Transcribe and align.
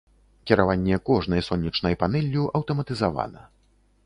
Кіраванне 0.51 0.97
кожнай 1.09 1.43
сонечнай 1.49 1.99
панэллю 2.01 2.47
аўтаматызавана. 2.61 3.41